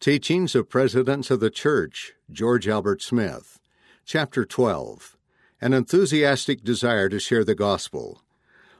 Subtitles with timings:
[0.00, 3.60] Teachings of Presidents of the Church, George Albert Smith.
[4.06, 5.18] Chapter 12
[5.60, 8.22] An Enthusiastic Desire to Share the Gospel.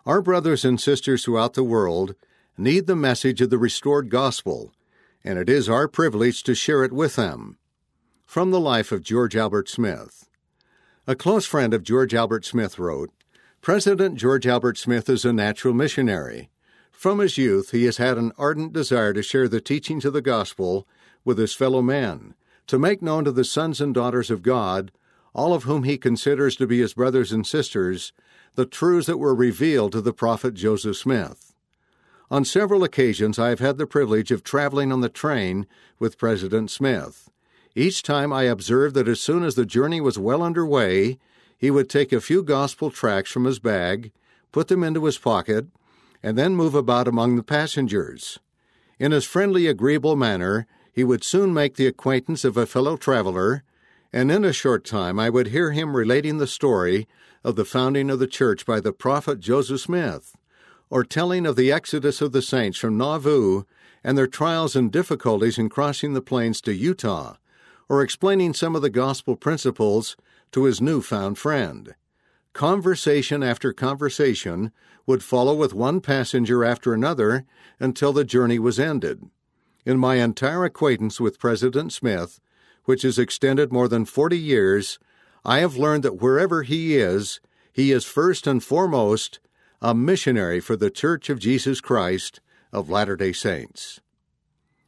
[0.07, 2.15] Our brothers and sisters throughout the world
[2.57, 4.73] need the message of the restored gospel,
[5.23, 7.59] and it is our privilege to share it with them.
[8.25, 10.27] From the life of George Albert Smith.
[11.07, 13.11] A close friend of George Albert Smith wrote
[13.61, 16.49] President George Albert Smith is a natural missionary.
[16.91, 20.23] From his youth, he has had an ardent desire to share the teachings of the
[20.23, 20.89] gospel
[21.25, 22.35] with his fellow men,
[22.67, 24.93] to make known to the sons and daughters of God,
[25.35, 28.13] all of whom he considers to be his brothers and sisters,
[28.55, 31.55] the truths that were revealed to the prophet Joseph Smith.
[32.31, 35.67] On several occasions, I have had the privilege of traveling on the train
[35.99, 37.29] with President Smith.
[37.75, 41.19] Each time I observed that as soon as the journey was well under way,
[41.57, 44.13] he would take a few gospel tracts from his bag,
[44.53, 45.67] put them into his pocket,
[46.23, 48.39] and then move about among the passengers.
[48.99, 50.67] In his friendly, agreeable manner,
[51.01, 53.63] he would soon make the acquaintance of a fellow traveler,
[54.13, 57.09] and in a short time I would hear him relating the story
[57.43, 60.37] of the founding of the church by the prophet Joseph Smith,
[60.91, 63.63] or telling of the exodus of the saints from Nauvoo
[64.05, 67.37] and their trials and difficulties in crossing the plains to Utah,
[67.89, 70.19] or explaining some of the gospel principles
[70.53, 71.95] to his new-found friend.
[72.53, 74.71] Conversation after conversation
[75.07, 77.47] would follow with one passenger after another
[77.79, 79.31] until the journey was ended.
[79.85, 82.41] In my entire acquaintance with President Smith,
[82.85, 84.99] which has extended more than 40 years,
[85.45, 87.41] I have learned that wherever he is,
[87.73, 89.41] he is first and foremost
[89.81, 92.41] a missionary for the Church of Jesus Christ
[92.73, 94.01] of Latter day Saints.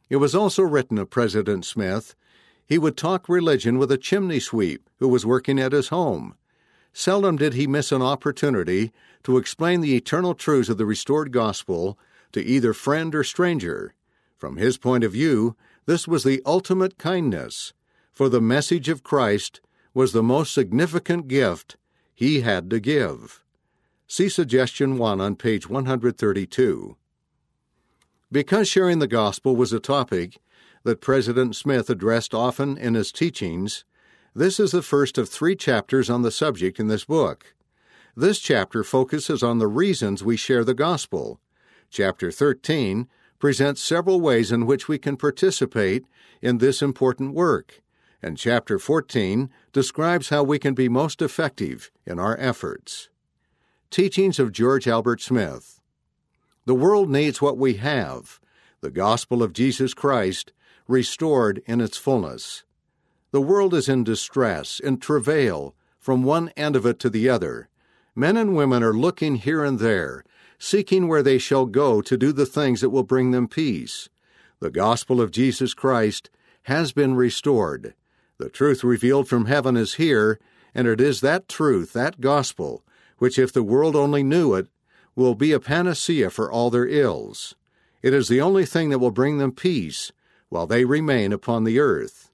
[0.09, 2.15] It was also written of President Smith
[2.65, 6.35] he would talk religion with a chimney sweep who was working at his home.
[6.93, 8.91] Seldom did he miss an opportunity
[9.23, 11.97] to explain the eternal truths of the restored gospel
[12.31, 13.93] to either friend or stranger.
[14.43, 15.55] From his point of view,
[15.85, 17.71] this was the ultimate kindness,
[18.11, 19.61] for the message of Christ
[19.93, 21.77] was the most significant gift
[22.13, 23.41] he had to give.
[24.05, 26.97] See Suggestion 1 on page 132.
[28.33, 30.41] Because sharing the gospel was a topic
[30.83, 33.85] that President Smith addressed often in his teachings,
[34.35, 37.55] this is the first of three chapters on the subject in this book.
[38.13, 41.39] This chapter focuses on the reasons we share the gospel.
[41.89, 43.07] Chapter 13
[43.43, 46.05] presents several ways in which we can participate
[46.41, 47.81] in this important work,
[48.21, 53.09] and Chapter 14 describes how we can be most effective in our efforts.
[53.89, 55.81] Teachings of George Albert Smith
[56.65, 58.39] The world needs what we have
[58.79, 60.53] the gospel of Jesus Christ
[60.87, 62.63] restored in its fullness.
[63.31, 67.67] The world is in distress, in travail, from one end of it to the other.
[68.15, 70.23] Men and women are looking here and there
[70.63, 74.07] seeking where they shall go to do the things that will bring them peace.
[74.61, 76.29] The gospel of Jesus Christ
[76.63, 77.95] has been restored.
[78.37, 80.39] The truth revealed from heaven is here,
[80.73, 82.81] and it is that truth, that gospel,
[83.17, 84.67] which, if the world only knew it,
[85.17, 87.55] will be a panacea for all their ills.
[88.01, 90.13] It is the only thing that will bring them peace
[90.47, 92.31] while they remain upon the earth.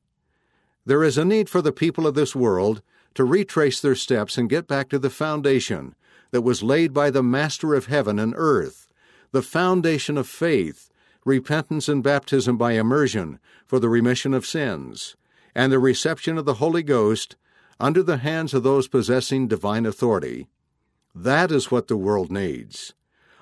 [0.85, 2.83] There is a need for the people of this world
[3.15, 5.95] to retrace their steps and get back to the foundation
[6.31, 8.87] that was laid by the Master of heaven and earth,
[9.31, 10.89] the foundation of faith,
[11.25, 15.15] repentance and baptism by immersion for the remission of sins,
[15.55, 17.35] and the reception of the Holy Ghost
[17.79, 20.47] under the hands of those possessing divine authority.
[21.15, 22.93] That is what the world needs.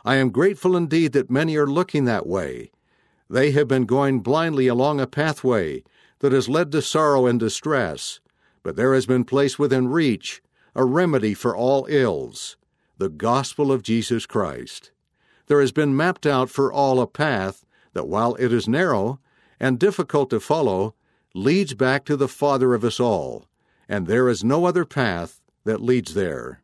[0.05, 2.71] I am grateful indeed that many are looking that way.
[3.29, 5.83] They have been going blindly along a pathway
[6.19, 8.19] that has led to sorrow and distress,
[8.63, 10.41] but there has been placed within reach
[10.75, 12.55] a remedy for all ills
[12.97, 14.91] the gospel of Jesus Christ.
[15.47, 19.19] There has been mapped out for all a path that, while it is narrow
[19.59, 20.95] and difficult to follow,
[21.33, 23.45] leads back to the Father of us all,
[23.87, 26.61] and there is no other path that leads there.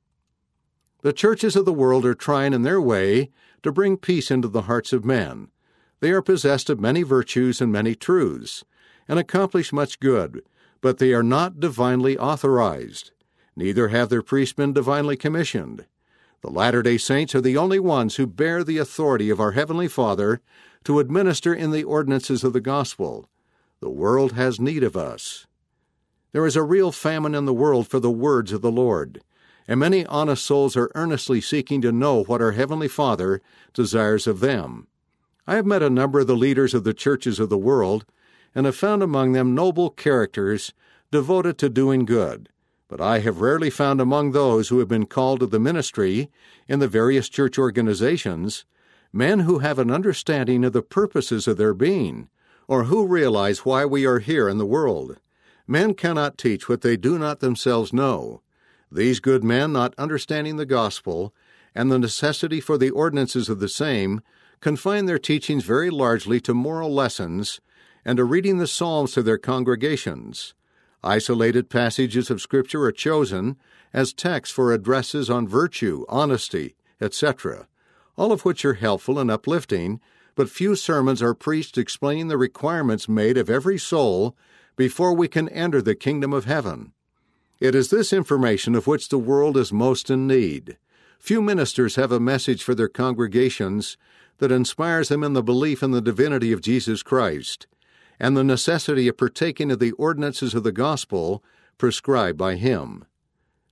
[1.01, 3.29] The churches of the world are trying in their way
[3.61, 5.49] to bring peace into the hearts of men.
[5.99, 8.63] They are possessed of many virtues and many truths,
[9.07, 10.41] and accomplish much good,
[10.81, 13.11] but they are not divinely authorized.
[13.55, 15.85] Neither have their priests been divinely commissioned.
[16.43, 19.87] The Latter day Saints are the only ones who bear the authority of our Heavenly
[19.87, 20.41] Father
[20.83, 23.29] to administer in the ordinances of the gospel.
[23.79, 25.47] The world has need of us.
[26.33, 29.21] There is a real famine in the world for the words of the Lord,
[29.69, 33.41] and many honest souls are earnestly seeking to know what our Heavenly Father
[33.73, 34.87] desires of them.
[35.47, 38.05] I have met a number of the leaders of the churches of the world,
[38.53, 40.73] and have found among them noble characters
[41.09, 42.49] devoted to doing good
[42.93, 46.29] but I have rarely found among those who have been called to the ministry
[46.67, 48.65] in the various church organizations
[49.11, 52.29] men who have an understanding of the purposes of their being,
[52.67, 55.17] or who realize why we are here in the world.
[55.65, 58.43] Men cannot teach what they do not themselves know.
[58.91, 61.33] These good men, not understanding the gospel
[61.73, 64.21] and the necessity for the ordinances of the same,
[64.61, 67.59] confine their teachings very largely to moral lessons
[68.05, 70.53] and to reading the Psalms to their congregations.
[71.03, 73.57] Isolated passages of Scripture are chosen
[73.91, 77.67] as texts for addresses on virtue, honesty, etc.,
[78.17, 79.99] all of which are helpful and uplifting,
[80.35, 84.35] but few sermons are preached explaining the requirements made of every soul
[84.77, 86.93] before we can enter the kingdom of heaven.
[87.59, 90.77] It is this information of which the world is most in need.
[91.19, 93.97] Few ministers have a message for their congregations
[94.37, 97.67] that inspires them in the belief in the divinity of Jesus Christ
[98.19, 101.43] and the necessity of partaking of the ordinances of the gospel
[101.77, 103.05] prescribed by Him.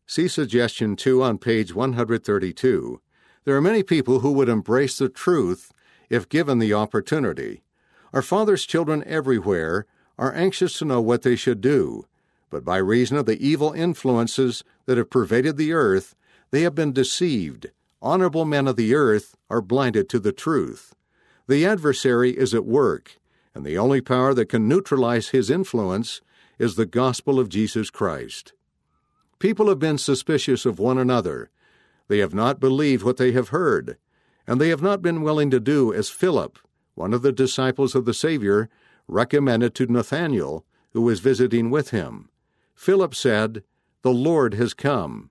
[0.05, 3.01] See suggestion 2 on page 132.
[3.45, 5.73] There are many people who would embrace the truth
[6.09, 7.63] if given the opportunity.
[8.13, 9.85] Our Father's children everywhere
[10.19, 12.05] are anxious to know what they should do,
[12.49, 16.15] but by reason of the evil influences that have pervaded the earth,
[16.51, 17.71] they have been deceived.
[18.01, 20.93] Honorable men of the earth are blinded to the truth.
[21.47, 23.17] The adversary is at work,
[23.53, 26.21] and the only power that can neutralize his influence
[26.57, 28.53] is the gospel of Jesus Christ.
[29.39, 31.50] People have been suspicious of one another.
[32.07, 33.98] They have not believed what they have heard,
[34.45, 36.59] and they have not been willing to do as Philip,
[36.94, 38.69] one of the disciples of the Savior,
[39.07, 42.30] recommended to Nathanael, who was visiting with him.
[42.75, 43.63] Philip said,
[44.01, 45.30] The Lord has come.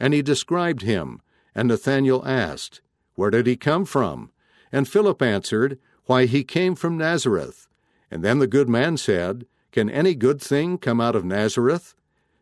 [0.00, 1.20] And he described him,
[1.54, 2.80] and Nathanael asked,
[3.14, 4.30] Where did he come from?
[4.72, 7.68] And Philip answered, Why, he came from Nazareth.
[8.10, 11.94] And then the good man said, Can any good thing come out of Nazareth?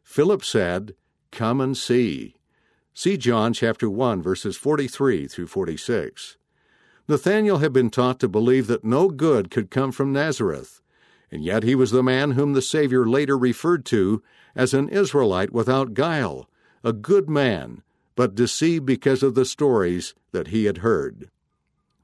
[0.02, 0.94] Philip said,
[1.32, 2.36] Come and see.
[2.92, 6.36] See John chapter 1 verses 43 through 46.
[7.08, 10.80] Nathanael had been taught to believe that no good could come from Nazareth,
[11.30, 14.22] and yet he was the man whom the Savior later referred to
[14.54, 16.48] as an Israelite without guile,
[16.84, 17.82] a good man,
[18.14, 21.30] but deceived because of the stories that he had heard.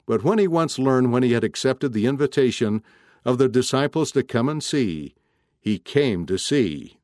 [0.07, 2.83] But when he once learned when he had accepted the invitation
[3.25, 5.15] of the disciples to come and see,
[5.61, 6.97] he came to see.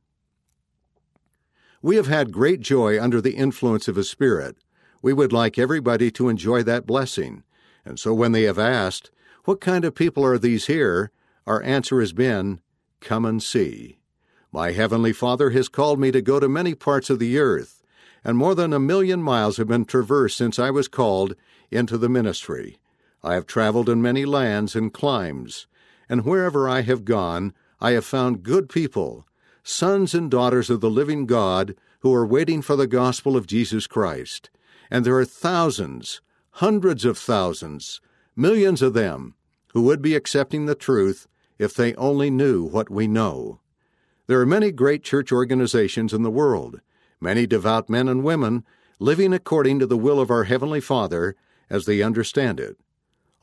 [1.82, 4.56] We have had great joy under the influence of His Spirit.
[5.02, 7.44] We would like everybody to enjoy that blessing.
[7.84, 9.10] And so when they have asked,
[9.44, 11.12] What kind of people are these here?
[11.46, 12.60] our answer has been,
[13.00, 13.98] Come and see.
[14.50, 17.82] My Heavenly Father has called me to go to many parts of the earth,
[18.25, 21.37] and more than a million miles have been traversed since I was called
[21.70, 22.78] into the ministry.
[23.26, 25.67] I have traveled in many lands and climes,
[26.08, 29.26] and wherever I have gone, I have found good people,
[29.64, 33.88] sons and daughters of the living God, who are waiting for the gospel of Jesus
[33.88, 34.49] Christ.
[34.93, 36.20] And there are thousands,
[36.52, 38.00] hundreds of thousands,
[38.37, 39.34] millions of them,
[39.72, 41.26] who would be accepting the truth
[41.58, 43.58] if they only knew what we know.
[44.29, 46.81] There are many great church organizations in the world,
[47.20, 48.64] many devout men and women
[49.00, 51.34] living according to the will of our Heavenly Father
[51.69, 52.76] as they understand it.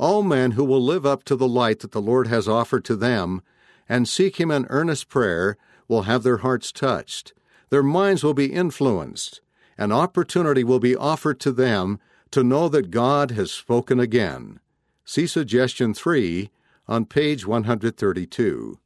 [0.04, 2.98] All men who will live up to the light that the Lord has offered to
[2.98, 3.42] them
[3.88, 5.56] and seek Him in earnest prayer
[5.88, 7.32] will have their hearts touched,
[7.70, 9.40] their minds will be influenced,
[9.78, 12.02] an opportunity will be offered to them
[12.32, 14.60] to know that God has spoken again.
[15.06, 16.50] See suggestion 3
[16.86, 18.80] on page 132.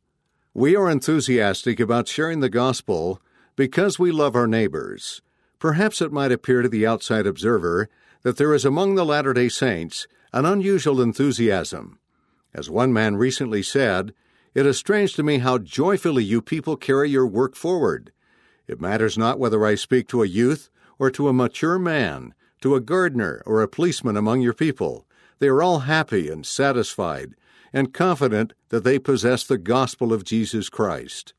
[0.53, 3.19] We are enthusiastic about sharing the gospel
[3.55, 5.24] because we love our neighbors.
[5.57, 7.89] Perhaps it might appear to the outside observer
[8.21, 12.00] that there is among the Latter day Saints an unusual enthusiasm.
[12.53, 14.13] As one man recently said,
[14.53, 18.12] it is strange to me how joyfully you people carry your work forward.
[18.67, 22.75] It matters not whether I speak to a youth or to a mature man, to
[22.75, 25.05] a gardener or a policeman among your people.
[25.39, 27.36] They are all happy and satisfied
[27.72, 31.34] and confident that they possess the gospel of Jesus Christ.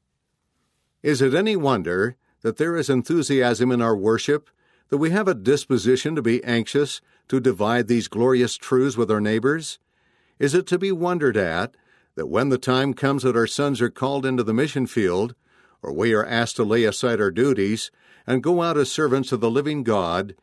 [1.02, 4.48] Is it any wonder that there is enthusiasm in our worship,
[4.88, 9.20] that we have a disposition to be anxious to divide these glorious truths with our
[9.20, 9.78] neighbors?
[10.38, 11.74] Is it to be wondered at
[12.14, 15.34] that when the time comes that our sons are called into the mission field,
[15.82, 17.90] or we are asked to lay aside our duties
[18.26, 20.34] and go out as servants of the living God,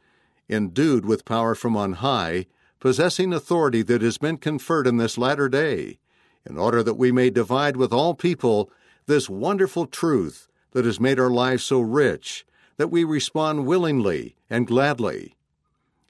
[0.50, 2.46] endued with power from on high,
[2.80, 6.00] possessing authority that has been conferred in this latter day,
[6.46, 8.72] in order that we may divide with all people
[9.08, 12.46] this wonderful truth that has made our lives so rich
[12.78, 15.35] that we respond willingly and gladly.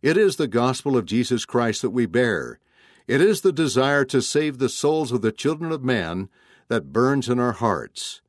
[0.02, 2.60] It is the gospel of Jesus Christ that we bear.
[3.08, 6.30] It is the desire to save the souls of the children of man
[6.68, 8.22] that burns in our hearts.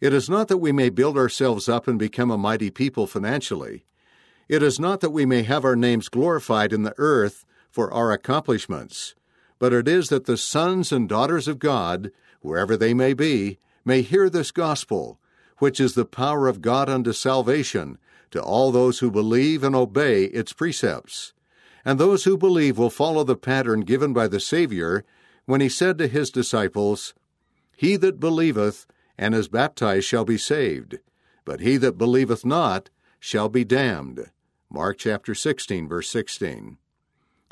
[0.00, 3.84] It is not that we may build ourselves up and become a mighty people financially.
[4.48, 8.12] It is not that we may have our names glorified in the earth for our
[8.12, 9.14] accomplishments,
[9.58, 12.12] but it is that the sons and daughters of God
[12.44, 15.18] wherever they may be, may hear this gospel,
[15.58, 17.96] which is the power of God unto salvation
[18.30, 21.32] to all those who believe and obey its precepts.
[21.84, 25.04] And those who believe will follow the pattern given by the Savior
[25.44, 27.14] when he said to his disciples,
[27.76, 28.86] He that believeth
[29.18, 30.98] and is baptized shall be saved,
[31.44, 32.90] but he that believeth not
[33.20, 34.30] shall be damned.
[34.70, 36.78] Mark chapter 16, verse 16.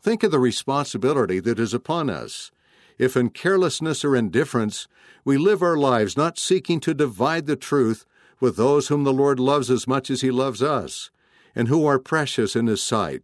[0.02, 2.50] Think of the responsibility that is upon us.
[2.98, 4.88] If in carelessness or indifference
[5.24, 8.04] we live our lives not seeking to divide the truth
[8.42, 11.12] with those whom the Lord loves as much as He loves us,
[11.54, 13.22] and who are precious in His sight,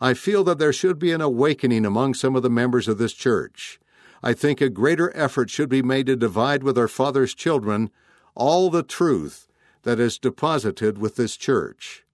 [0.00, 3.14] I feel that there should be an awakening among some of the members of this
[3.14, 3.80] church.
[4.22, 7.90] I think a greater effort should be made to divide with our Father's children
[8.36, 9.48] all the truth
[9.82, 12.04] that is deposited with this church.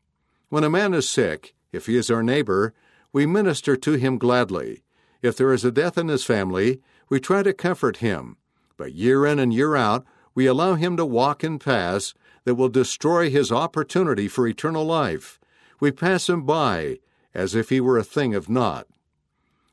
[0.49, 2.73] When a man is sick, if he is our neighbor,
[3.12, 4.82] we minister to him gladly.
[5.20, 6.80] If there is a death in his family,
[7.11, 8.38] we try to comfort him.
[8.78, 12.68] But year in and year out, we allow him to walk in paths that will
[12.68, 15.38] destroy his opportunity for eternal life.
[15.78, 16.99] We pass him by
[17.35, 18.87] as if he were a thing of naught.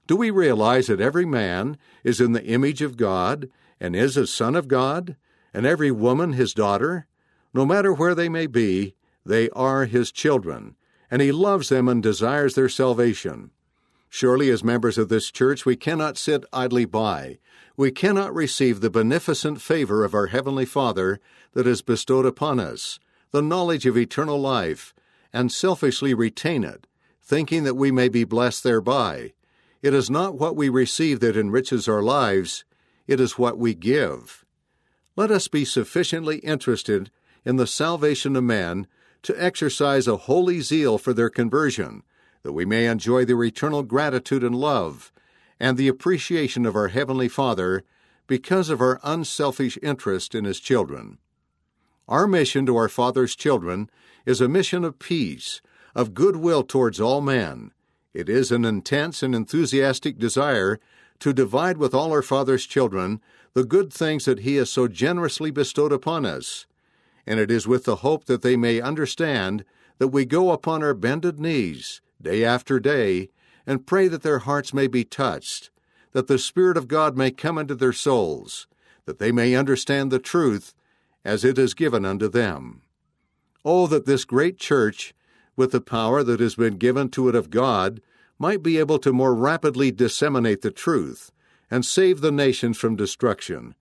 [0.06, 4.26] Do we realize that every man is in the image of God and is a
[4.26, 5.18] son of God,
[5.54, 7.08] and every woman his daughter?
[7.54, 8.96] No matter where they may be,
[9.26, 10.76] they are his children,
[11.12, 13.52] and he loves them and desires their salvation.
[14.10, 17.40] Surely, as members of this church, we cannot sit idly by.
[17.78, 21.20] We cannot receive the beneficent favor of our Heavenly Father
[21.54, 22.98] that is bestowed upon us,
[23.30, 24.96] the knowledge of eternal life,
[25.32, 26.88] and selfishly retain it,
[27.22, 29.34] thinking that we may be blessed thereby.
[29.84, 32.66] It is not what we receive that enriches our lives,
[33.06, 34.44] it is what we give.
[35.16, 37.12] Let us be sufficiently interested
[37.46, 38.88] in the salvation of men
[39.22, 42.02] to exercise a holy zeal for their conversion,
[42.42, 45.12] that we may enjoy their eternal gratitude and love,
[45.60, 47.84] and the appreciation of our Heavenly Father
[48.28, 51.18] because of our unselfish interest in His children.
[52.08, 53.90] Our mission to our Father's children
[54.26, 55.62] is a mission of peace,
[55.96, 57.72] of goodwill towards all men.
[58.14, 60.80] It is an intense and enthusiastic desire
[61.20, 63.22] to divide with all our Father's children
[63.54, 66.66] the good things that He has so generously bestowed upon us.
[67.26, 69.66] And it is with the hope that they may understand
[69.98, 73.30] that we go upon our bended knees, day after day,
[73.68, 75.70] and pray that their hearts may be touched,
[76.14, 78.66] that the Spirit of God may come into their souls,
[79.06, 80.74] that they may understand the truth
[81.26, 82.82] as it is given unto them.
[83.66, 85.14] Oh, that this great church,
[85.58, 88.02] with the power that has been given to it of God,
[88.40, 91.32] might be able to more rapidly disseminate the truth
[91.70, 93.76] and save the nations from destruction.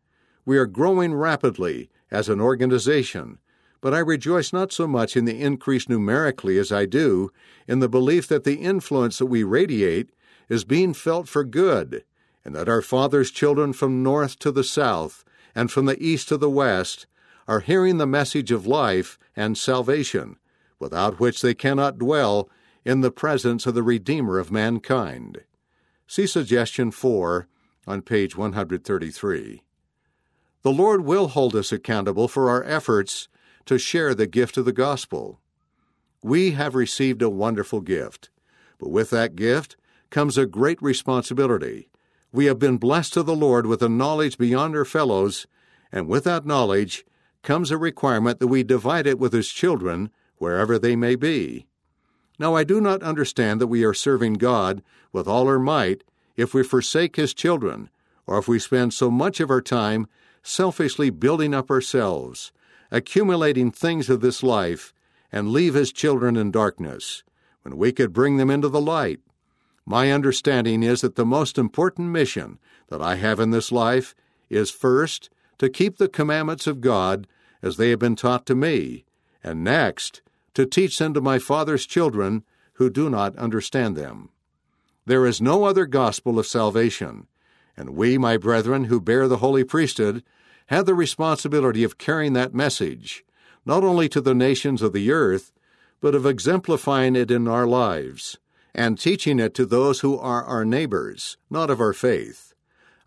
[0.44, 3.38] We are growing rapidly as an organization,
[3.80, 7.30] but I rejoice not so much in the increase numerically as I do
[7.68, 10.10] in the belief that the influence that we radiate
[10.48, 12.04] is being felt for good,
[12.44, 16.36] and that our Father's children from north to the south and from the east to
[16.36, 17.06] the west
[17.48, 20.36] are hearing the message of life and salvation,
[20.78, 22.48] without which they cannot dwell
[22.84, 25.42] in the presence of the Redeemer of mankind.
[26.06, 27.48] See Suggestion 4
[27.86, 29.62] on page 133.
[30.62, 33.28] The Lord will hold us accountable for our efforts
[33.66, 35.40] to share the gift of the gospel.
[36.22, 38.30] We have received a wonderful gift,
[38.78, 39.76] but with that gift
[40.10, 41.88] comes a great responsibility.
[42.32, 45.46] We have been blessed to the Lord with a knowledge beyond our fellows,
[45.92, 47.04] and with that knowledge
[47.42, 51.66] comes a requirement that we divide it with His children wherever they may be.
[52.38, 54.82] Now, I do not understand that we are serving God
[55.12, 56.04] with all our might
[56.36, 57.88] if we forsake His children,
[58.26, 60.06] or if we spend so much of our time
[60.42, 62.52] selfishly building up ourselves,
[62.90, 64.92] accumulating things of this life,
[65.32, 67.22] and leave His children in darkness,
[67.62, 69.20] when we could bring them into the light.
[69.84, 74.14] My understanding is that the most important mission that I have in this life
[74.48, 77.26] is first, to keep the commandments of God
[77.62, 79.04] as they have been taught to me,
[79.42, 80.22] and next,
[80.54, 84.30] to teach them to my Father's children who do not understand them.
[85.04, 87.26] There is no other gospel of salvation,
[87.76, 90.24] and we, my brethren, who bear the holy priesthood,
[90.66, 93.24] have the responsibility of carrying that message,
[93.64, 95.52] not only to the nations of the earth,
[96.00, 98.38] but of exemplifying it in our lives,
[98.74, 102.54] and teaching it to those who are our neighbors, not of our faith.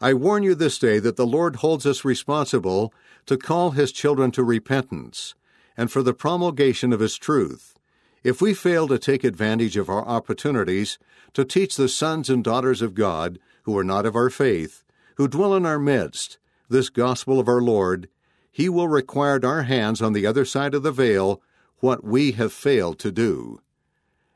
[0.01, 2.93] I warn you this day that the Lord holds us responsible
[3.25, 5.35] to call His children to repentance
[5.75, 7.77] and for the promulgation of His truth.
[8.23, 10.97] If we fail to take advantage of our opportunities
[11.33, 14.83] to teach the sons and daughters of God who are not of our faith,
[15.15, 16.38] who dwell in our midst,
[16.69, 18.09] this gospel of our Lord,
[18.51, 21.41] He will require at our hands on the other side of the veil
[21.79, 23.61] what we have failed to do.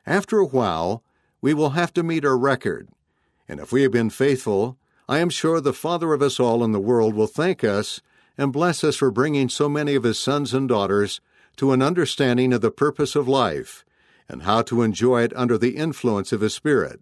[0.06, 1.02] After a while,
[1.40, 2.88] we will have to meet our record,
[3.48, 6.72] and if we have been faithful, I am sure the Father of us all in
[6.72, 8.00] the world will thank us
[8.38, 11.20] and bless us for bringing so many of his sons and daughters
[11.56, 13.84] to an understanding of the purpose of life
[14.28, 17.00] and how to enjoy it under the influence of his Spirit.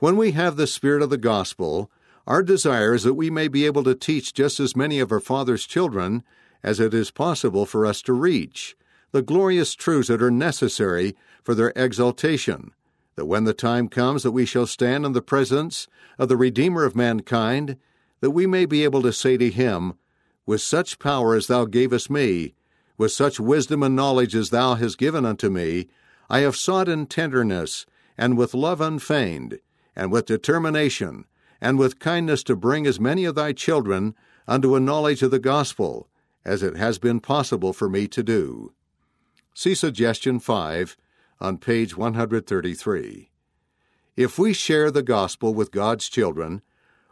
[0.00, 1.90] When we have the Spirit of the gospel,
[2.30, 5.18] our desire is that we may be able to teach just as many of our
[5.18, 6.22] Father's children
[6.62, 8.76] as it is possible for us to reach
[9.10, 12.70] the glorious truths that are necessary for their exaltation,
[13.16, 15.88] that when the time comes that we shall stand in the presence
[16.20, 17.76] of the Redeemer of mankind,
[18.20, 19.94] that we may be able to say to him,
[20.46, 22.54] With such power as thou gavest me,
[22.96, 25.88] with such wisdom and knowledge as thou hast given unto me,
[26.28, 29.58] I have sought in tenderness, and with love unfeigned,
[29.96, 31.24] and with determination,
[31.60, 34.14] and with kindness to bring as many of thy children
[34.48, 36.08] unto a knowledge of the gospel,
[36.44, 38.72] as it has been possible for me to do.
[39.54, 40.96] See Suggestion 5
[41.40, 43.30] on page 133.
[44.16, 46.62] If we share the gospel with God's children,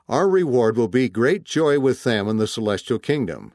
[0.09, 3.53] our reward will be great joy with them in the celestial kingdom.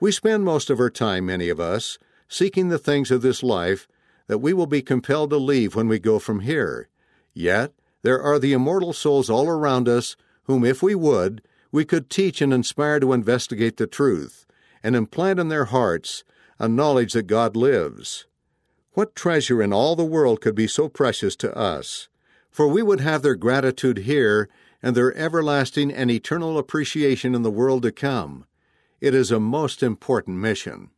[0.00, 1.98] We spend most of our time, many of us,
[2.28, 3.86] seeking the things of this life
[4.26, 6.88] that we will be compelled to leave when we go from here.
[7.34, 7.72] Yet,
[8.02, 12.42] there are the immortal souls all around us whom, if we would, we could teach
[12.42, 14.44] and inspire to investigate the truth,
[14.82, 16.24] and implant in their hearts
[16.58, 18.26] a knowledge that God lives.
[18.92, 22.08] What treasure in all the world could be so precious to us?
[22.50, 24.50] For we would have their gratitude here
[24.82, 28.44] and their everlasting and eternal appreciation in the world to come.
[29.00, 30.90] It is a most important mission.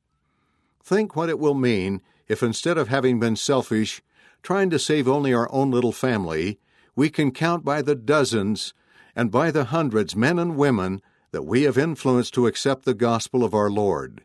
[0.83, 4.03] Think what it will mean if instead of having been selfish,
[4.43, 6.59] trying to save only our own little family,
[6.97, 8.75] we can count by the dozens
[9.17, 11.01] and by the hundreds men and women
[11.33, 14.23] that we have influenced to accept the gospel of our Lord.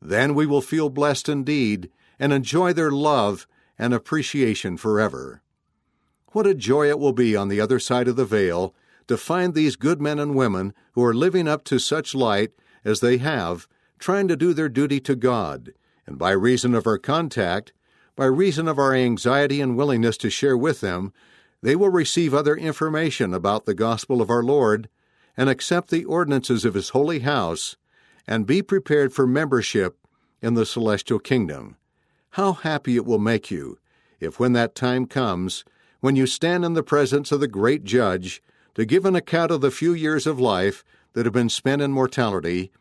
[0.00, 3.46] Then we will feel blessed indeed and enjoy their love
[3.78, 5.42] and appreciation forever.
[6.32, 8.74] What a joy it will be on the other side of the veil
[9.06, 12.52] to find these good men and women who are living up to such light
[12.84, 13.68] as they have,
[13.98, 15.72] trying to do their duty to God,
[16.06, 17.72] and by reason of our contact,
[18.16, 21.12] by reason of our anxiety and willingness to share with them,
[21.64, 24.86] they will receive other information about the gospel of our Lord
[25.34, 27.76] and accept the ordinances of His holy house
[28.26, 29.96] and be prepared for membership
[30.42, 31.78] in the celestial kingdom.
[32.32, 33.78] How happy it will make you
[34.20, 35.64] if, when that time comes,
[36.00, 38.42] when you stand in the presence of the great Judge
[38.74, 41.92] to give an account of the few years of life that have been spent in
[41.92, 42.72] mortality,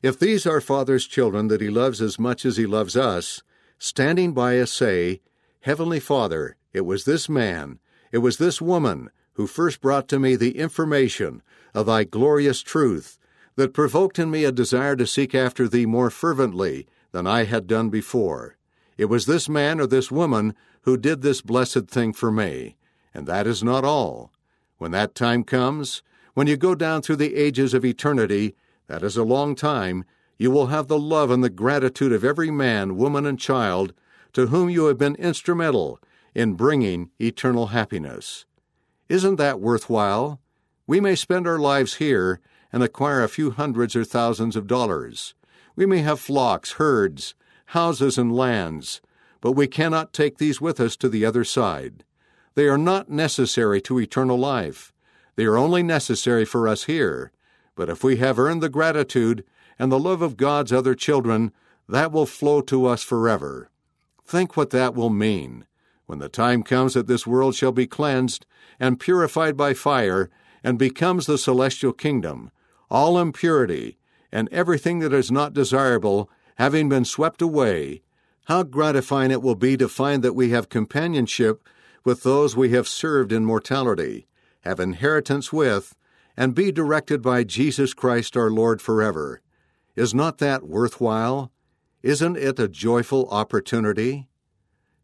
[0.00, 3.42] if these are Father's children that He loves as much as He loves us,
[3.80, 5.22] standing by us say,
[5.62, 7.80] Heavenly Father, it was this man,
[8.12, 11.42] it was this woman who first brought to me the information
[11.74, 13.18] of Thy glorious truth
[13.56, 17.66] that provoked in me a desire to seek after Thee more fervently than I had
[17.66, 18.56] done before.
[18.96, 22.76] It was this man or this woman who did this blessed thing for me.
[23.14, 24.32] And that is not all.
[24.78, 26.02] When that time comes,
[26.34, 28.54] when you go down through the ages of eternity,
[28.86, 30.04] that is a long time,
[30.36, 33.92] you will have the love and the gratitude of every man, woman, and child
[34.32, 35.98] to whom you have been instrumental
[36.34, 38.44] in bringing eternal happiness.
[39.08, 40.40] Isn't that worthwhile?
[40.86, 42.40] We may spend our lives here
[42.72, 45.34] and acquire a few hundreds or thousands of dollars.
[45.76, 47.34] We may have flocks, herds,
[47.66, 49.00] houses, and lands,
[49.40, 52.04] but we cannot take these with us to the other side.
[52.54, 54.92] They are not necessary to eternal life.
[55.36, 57.30] They are only necessary for us here.
[57.76, 59.44] But if we have earned the gratitude
[59.78, 61.52] and the love of God's other children,
[61.88, 63.70] that will flow to us forever.
[64.26, 65.64] Think what that will mean.
[66.08, 68.46] When the time comes that this world shall be cleansed
[68.80, 70.30] and purified by fire
[70.64, 72.50] and becomes the celestial kingdom,
[72.90, 73.98] all impurity
[74.32, 78.00] and everything that is not desirable having been swept away,
[78.46, 81.62] how gratifying it will be to find that we have companionship
[82.06, 84.26] with those we have served in mortality,
[84.62, 85.94] have inheritance with,
[86.38, 89.42] and be directed by Jesus Christ our Lord forever.
[89.94, 91.52] Is not that worthwhile?
[92.02, 94.26] Isn't it a joyful opportunity?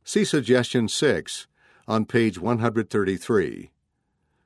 [0.06, 1.46] See Suggestion 6
[1.88, 3.70] on page 133.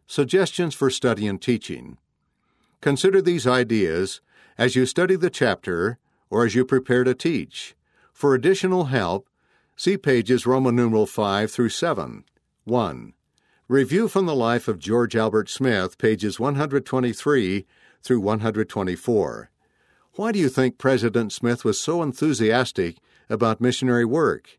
[0.06, 1.98] Suggestions for Study and Teaching.
[2.80, 4.20] Consider these ideas
[4.56, 5.98] as you study the chapter
[6.30, 7.74] or as you prepare to teach.
[8.12, 9.28] For additional help,
[9.74, 12.22] see pages Roman numeral 5 through 7.
[12.62, 13.12] 1.
[13.66, 17.66] Review from the life of George Albert Smith, pages 123
[18.04, 19.50] through 124.
[20.12, 24.58] Why do you think President Smith was so enthusiastic about missionary work?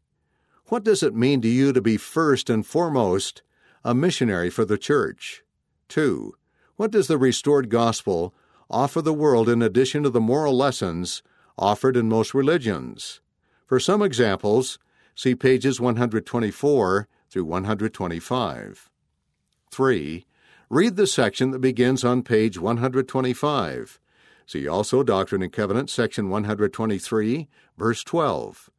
[0.70, 3.44] What does it mean to you to be first and foremost
[3.84, 5.44] a missionary for the church?
[5.90, 6.34] 2.
[6.78, 8.34] What does the restored gospel
[8.70, 11.24] offer the world in addition to the moral lessons
[11.58, 13.20] offered in most religions.
[13.66, 14.80] For some examples,
[15.16, 18.90] see pages 124 through 125.
[19.72, 20.26] 3.
[20.70, 24.00] Read the section that begins on page 125.
[24.46, 28.70] See also Doctrine and Covenants, section 123, verse 12.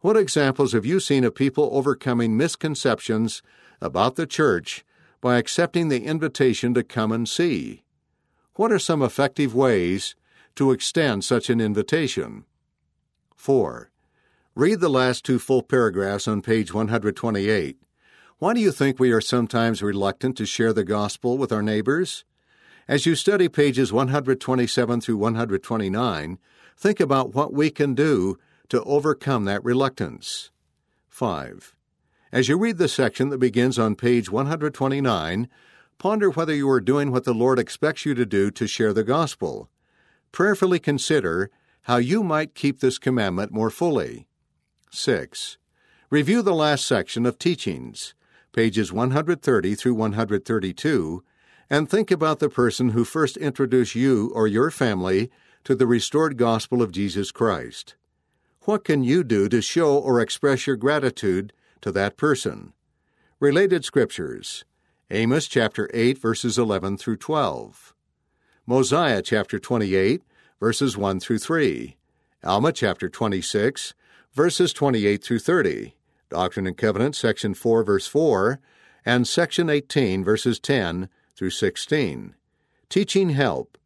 [0.00, 3.42] What examples have you seen of people overcoming misconceptions
[3.80, 4.84] about the church
[5.20, 7.82] by accepting the invitation to come and see?
[8.54, 10.14] What are some effective ways
[10.54, 12.44] to extend such an invitation?
[13.34, 13.90] 4.
[14.54, 17.78] Read the last two full paragraphs on page 128.
[18.38, 22.24] Why do you think we are sometimes reluctant to share the gospel with our neighbors?
[22.86, 26.38] As you study pages 127 through 129,
[26.76, 30.50] think about what we can do to overcome that reluctance.
[31.08, 31.74] 5.
[32.32, 35.48] As you read the section that begins on page 129,
[35.98, 39.04] ponder whether you are doing what the Lord expects you to do to share the
[39.04, 39.70] gospel.
[40.32, 41.50] Prayerfully consider
[41.82, 44.26] how you might keep this commandment more fully.
[44.90, 45.56] 6.
[46.10, 48.14] Review the last section of Teachings,
[48.52, 51.22] pages 130 through 132,
[51.68, 55.30] and think about the person who first introduced you or your family
[55.64, 57.96] to the restored gospel of Jesus Christ.
[58.66, 61.52] What can you do to show or express your gratitude
[61.82, 62.72] to that person?
[63.38, 64.64] Related scriptures
[65.08, 67.94] Amos chapter 8, verses 11 through 12,
[68.66, 70.20] Mosiah chapter 28,
[70.58, 71.96] verses 1 through 3,
[72.42, 73.94] Alma chapter 26,
[74.34, 75.94] verses 28 through 30,
[76.28, 78.58] Doctrine and Covenants, section 4, verse 4,
[79.04, 82.34] and section 18, verses 10 through 16.
[82.88, 83.78] Teaching help.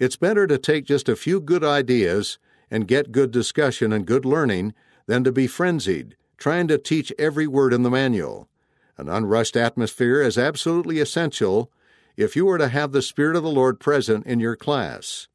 [0.00, 2.38] It's better to take just a few good ideas
[2.70, 4.74] and get good discussion and good learning
[5.06, 8.48] than to be frenzied, trying to teach every word in the manual.
[8.96, 11.70] An unrushed atmosphere is absolutely essential
[12.16, 15.28] if you are to have the Spirit of the Lord present in your class.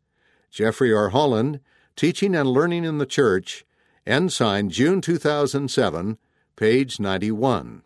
[0.52, 1.10] Jeffrey R.
[1.10, 1.62] Holland,
[1.96, 3.66] Teaching and Learning in the Church,
[4.06, 6.18] Ensign, June 2007,
[6.56, 7.84] page 91.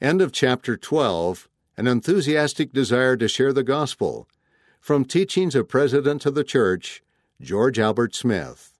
[0.00, 4.28] End of chapter 12 An Enthusiastic Desire to Share the Gospel.
[4.80, 7.02] From Teachings of President of the Church,
[7.40, 8.73] George Albert Smith.